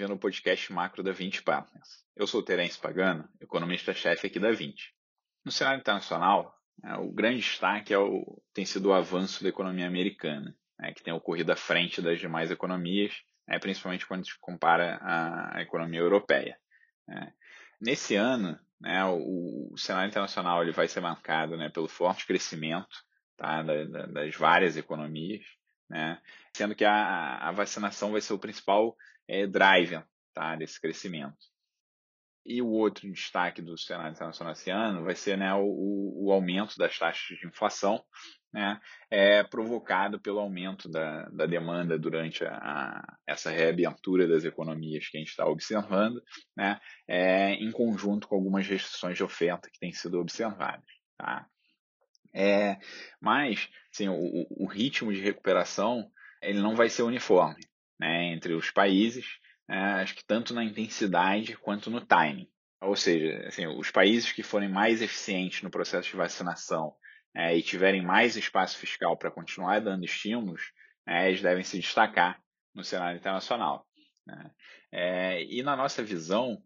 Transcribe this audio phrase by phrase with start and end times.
[0.00, 2.06] bem-vindo ao podcast macro da 20 Partners.
[2.16, 4.94] Eu sou o Terence Pagano, economista-chefe aqui da 20.
[5.44, 9.86] No cenário internacional, né, o grande destaque é o, tem sido o avanço da economia
[9.86, 13.12] americana, né, que tem ocorrido à frente das demais economias,
[13.46, 16.56] né, principalmente quando se compara à, economia europeia.
[17.06, 17.34] Né.
[17.78, 23.04] Nesse ano, né, o, o, cenário internacional ele vai ser marcado né, pelo forte crescimento
[23.36, 25.44] tá, da, da, das várias economias,
[25.90, 26.20] né,
[26.56, 28.96] sendo que a, a, vacinação vai ser o principal
[29.28, 31.36] é, driver tá, desse crescimento.
[32.46, 36.78] E o outro destaque do cenário internacional esse ano vai ser né, o, o aumento
[36.78, 38.02] das taxas de inflação,
[38.52, 45.08] né, é, provocado pelo aumento da, da demanda durante a, a, essa reabertura das economias
[45.08, 46.22] que a gente está observando,
[46.56, 50.88] né, é, em conjunto com algumas restrições de oferta que têm sido observadas.
[51.18, 51.46] Tá?
[52.32, 52.78] É,
[53.20, 56.08] mas assim, o, o, ritmo de recuperação
[56.40, 57.64] ele não vai ser uniforme
[57.98, 62.48] né, entre os países, é, acho que tanto na intensidade quanto no timing.
[62.80, 66.94] Ou seja, assim, os países que forem mais eficientes no processo de vacinação
[67.34, 70.72] é, e tiverem mais espaço fiscal para continuar dando estímulos,
[71.06, 72.42] é, eles devem se destacar
[72.74, 73.86] no cenário internacional.
[74.26, 74.50] Né?
[74.92, 76.62] É, e na nossa visão,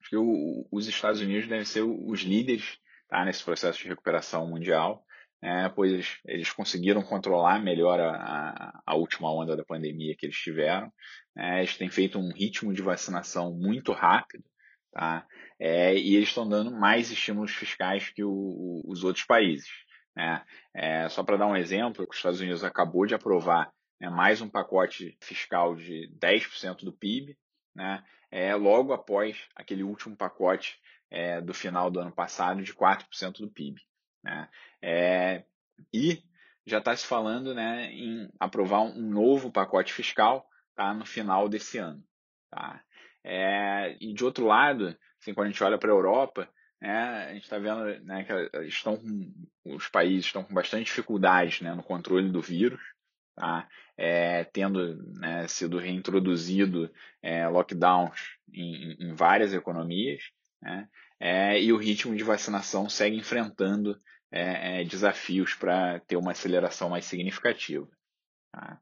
[0.00, 2.78] acho que o, os Estados Unidos devem ser os líderes
[3.10, 5.04] tá, nesse processo de recuperação mundial,
[5.42, 10.92] é, pois eles conseguiram controlar melhor a, a, última onda da pandemia que eles tiveram.
[11.36, 14.44] É, eles têm feito um ritmo de vacinação muito rápido,
[14.92, 15.26] tá?
[15.58, 19.68] É, e eles estão dando mais estímulos fiscais que o, os outros países.
[20.14, 20.44] Né?
[20.74, 24.48] É, só para dar um exemplo, os Estados Unidos acabou de aprovar né, mais um
[24.48, 27.36] pacote fiscal de 10% do PIB,
[27.74, 28.02] né?
[28.30, 30.78] é, logo após aquele último pacote
[31.10, 33.80] é, do final do ano passado de 4% do PIB.
[34.22, 34.48] Né?
[34.82, 35.44] É,
[35.92, 36.22] e
[36.66, 41.78] já está se falando né, em aprovar um novo pacote fiscal tá, no final desse
[41.78, 42.02] ano.
[42.50, 42.82] Tá?
[43.24, 46.48] É, e de outro lado, assim, quando a gente olha para a Europa,
[46.80, 48.98] né, a gente está vendo né, que estão
[49.64, 52.80] os países estão com bastante dificuldade né, no controle do vírus,
[53.36, 53.68] tá?
[53.96, 56.90] É, tendo né, sido reintroduzido
[57.22, 60.22] é, lockdowns em, em, várias economias,
[60.62, 60.88] né?
[61.18, 64.00] É, e o ritmo de vacinação segue enfrentando
[64.32, 67.88] é, é, desafios para ter uma aceleração mais significativa.
[68.52, 68.80] Tá?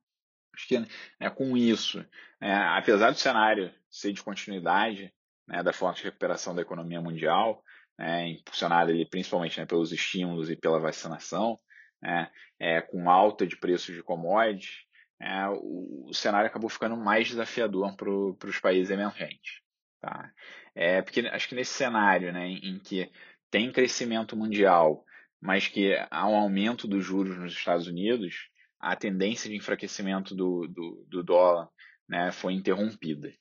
[0.55, 2.05] Acho que né, com isso,
[2.41, 5.12] né, apesar do cenário ser de continuidade
[5.47, 7.62] né, da forte recuperação da economia mundial,
[7.99, 11.59] né, impulsionada principalmente né, pelos estímulos e pela vacinação,
[12.00, 14.84] né, é, com alta de preços de commodities,
[15.21, 19.60] é, o, o, cenário acabou ficando mais desafiador para os países emergentes.
[20.00, 20.32] Tá?
[20.75, 23.10] É, porque acho que nesse cenário né, em, que
[23.50, 25.04] tem crescimento mundial,
[25.41, 28.48] mas que há um aumento dos juros nos Estados Unidos,
[28.78, 31.69] a tendência de enfraquecimento do, do, do dólar
[32.09, 33.32] né, foi interrompida.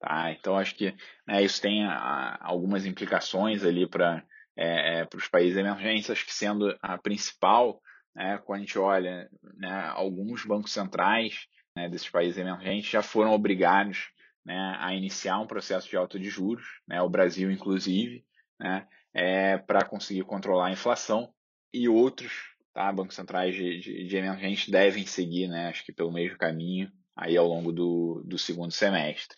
[0.00, 0.32] Tá?
[0.32, 0.94] Então, acho que
[1.26, 4.24] né, isso tem a, algumas implicações ali para
[4.56, 7.80] é, é, os países emergentes, acho que sendo a principal,
[8.14, 11.46] né, quando a gente olha, né, alguns bancos centrais
[11.76, 14.10] né, desses países emergentes já foram obrigados
[14.44, 18.24] né, a iniciar um processo de alta de juros, né, o Brasil inclusive,
[18.58, 21.32] né, é, para conseguir controlar a inflação,
[21.72, 22.32] e outros
[22.72, 27.36] tá, bancos centrais de, de, de devem seguir, né, acho que pelo mesmo caminho, aí
[27.36, 29.36] ao longo do, do segundo semestre.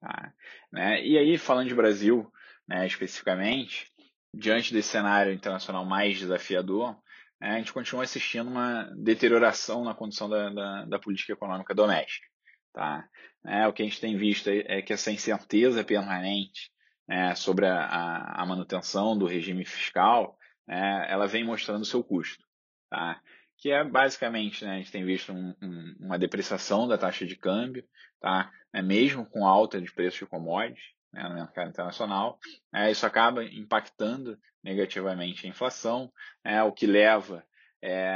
[0.00, 0.32] Tá?
[0.72, 1.04] Né?
[1.04, 2.30] E aí, falando de Brasil
[2.66, 3.90] né, especificamente,
[4.32, 6.96] diante desse cenário internacional mais desafiador,
[7.40, 12.26] né, a gente continua assistindo uma deterioração na condição da, da, da política econômica doméstica.
[12.74, 13.08] Tá?
[13.46, 16.70] É, o que a gente tem visto é, é que essa incerteza permanente
[17.08, 20.36] né, sobre a, a, manutenção do regime fiscal,
[20.66, 22.44] né, ela vem mostrando seu custo.
[22.90, 23.20] Tá?
[23.64, 27.34] que é basicamente, né, a gente tem visto um, um, uma depreciação da taxa de
[27.34, 27.82] câmbio,
[28.20, 28.52] tá?
[28.70, 32.38] Né, mesmo com alta de preços de commodities né, no mercado internacional,
[32.74, 36.12] é, isso acaba impactando negativamente a inflação,
[36.44, 37.42] é, o que leva
[37.80, 38.14] é,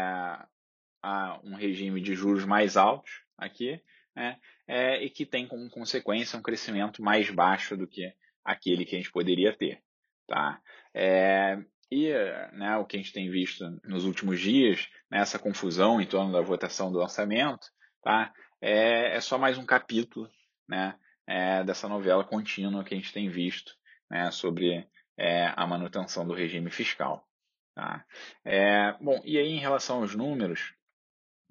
[1.02, 3.81] a um regime de juros mais altos aqui,
[4.19, 4.37] né,
[4.67, 8.12] é, e que tem como consequência um crescimento mais baixo do que
[8.44, 9.81] aquele que a gente poderia ter.
[10.26, 10.61] Tá?
[10.93, 11.56] É,
[11.91, 12.12] e
[12.53, 16.41] né, o que a gente tem visto nos últimos dias, nessa confusão em torno da
[16.41, 17.69] votação do orçamento,
[18.03, 20.29] tá, é, é só mais um capítulo
[20.69, 23.73] né, é, dessa novela contínua que a gente tem visto
[24.11, 24.85] né, sobre
[25.17, 27.25] é, a manutenção do regime fiscal.
[27.73, 28.05] Tá?
[28.44, 30.75] É, bom, e aí em relação aos números,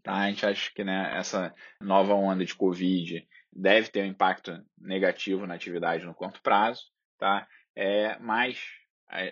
[0.03, 4.63] tá, a gente acha que né, essa nova onda de Covid deve ter um impacto
[4.77, 6.83] negativo na atividade no curto prazo,
[7.17, 7.47] tá?
[7.75, 8.59] É, mas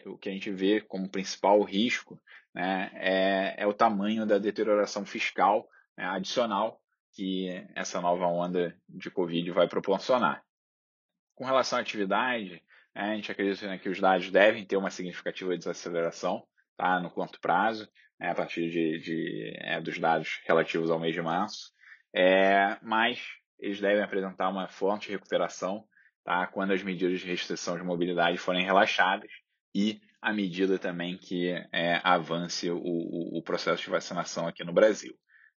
[0.05, 2.21] o que a gente vê como principal risco
[2.53, 5.67] né, é, é o tamanho da deterioração fiscal
[5.97, 6.81] né, adicional
[7.13, 10.43] que essa nova onda de Covid vai proporcionar.
[11.33, 12.61] Com relação à atividade,
[12.93, 16.45] né, a gente acredita né, que os dados devem ter uma significativa desaceleração
[16.77, 17.89] tá, no curto prazo,
[18.19, 21.71] né, a partir de, de é, dos dados relativos ao mês de março,
[22.13, 23.21] é, mas
[23.59, 25.85] eles devem apresentar uma forte recuperação
[26.23, 29.29] tá, quando as medidas de restrição de mobilidade forem relaxadas
[29.73, 34.73] e à medida também que é, avance o, o, o, processo de vacinação aqui no
[34.73, 35.13] Brasil.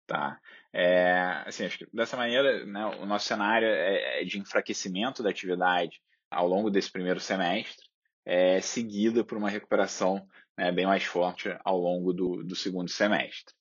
[0.07, 0.39] Tá?
[0.73, 5.31] É, assim, acho que dessa maneira, né, o nosso cenário é, é de enfraquecimento da
[5.31, 7.87] atividade ao longo desse primeiro semestre,
[8.25, 10.27] é, seguida por uma recuperação
[10.57, 13.55] né, bem mais forte ao longo do, do segundo semestre.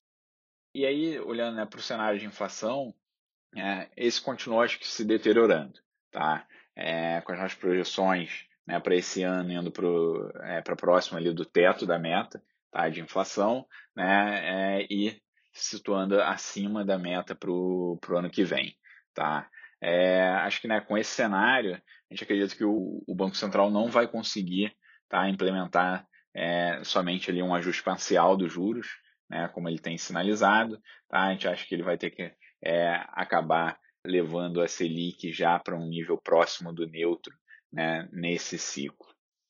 [0.74, 2.94] E aí, olhando né, para o cenário de inflação,
[3.56, 5.80] é, esse continua acho que se deteriorando,
[6.12, 6.46] tá?
[6.76, 9.88] É, com as nossas projeções né, para esse ano indo para
[10.58, 13.66] é, próximo ali do teto da meta tá, de inflação,
[13.96, 15.12] né, é, e
[15.54, 18.76] se situando acima da meta para o ano que vem.
[19.14, 19.50] Tá?
[19.80, 23.72] É, acho que né, com esse cenário, a gente acredita que o, o Banco Central
[23.72, 24.76] não vai conseguir
[25.08, 28.88] tá, implementar é, somente ali um ajuste parcial dos juros,
[29.30, 30.82] né, como ele tem sinalizado.
[31.08, 31.24] Tá?
[31.24, 32.32] A gente acha que ele vai ter que
[32.64, 37.34] é, acabar levando a Selic já para um nível próximo do neutro
[37.72, 39.08] né, nesse ciclo.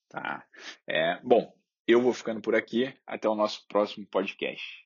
[0.09, 0.45] Tá?
[0.87, 1.51] É, bom,
[1.87, 2.93] eu vou ficando por aqui.
[3.05, 4.84] Até o nosso próximo podcast.